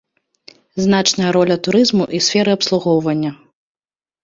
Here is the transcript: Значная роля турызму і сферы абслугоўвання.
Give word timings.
Значная 0.85 1.29
роля 1.37 1.57
турызму 1.69 2.03
і 2.19 2.23
сферы 2.31 2.51
абслугоўвання. 2.59 3.31